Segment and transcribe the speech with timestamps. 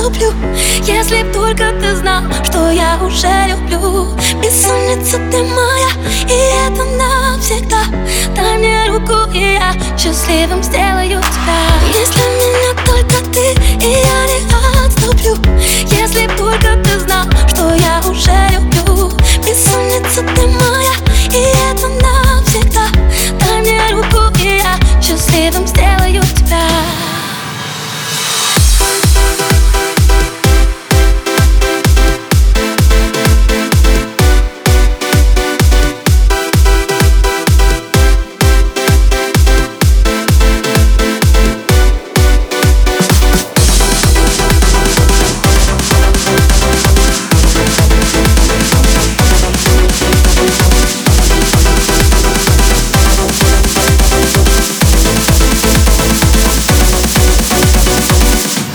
[0.00, 0.32] не отступлю
[0.84, 4.06] Если б только ты знал, что я уже люблю.
[4.42, 5.90] Бессонница ты моя,
[6.28, 7.82] и это навсегда.
[8.34, 11.60] Дай мне руку, и я счастливым сделаю тебя.
[11.88, 14.09] Если меня только ты, и я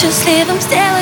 [0.00, 0.97] счастливым сделаю тебя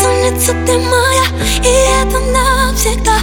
[0.00, 1.24] Солнце ты моя,
[1.62, 1.68] и
[2.00, 3.18] это навсегда.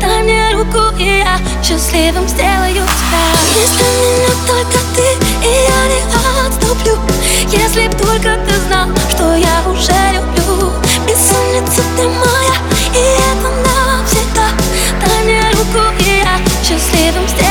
[0.00, 3.24] Дай мне руку, и я счастливым сделаю тебя.
[3.56, 5.08] Если меня только ты,
[5.44, 6.98] и я не отступлю.
[7.50, 10.72] Если б только ты знал, что я уже люблю.
[11.04, 12.56] Бессонница ты моя,
[12.94, 13.02] и
[13.32, 14.50] это навсегда.
[15.04, 17.49] Дай мне руку, и я счастливым сделаю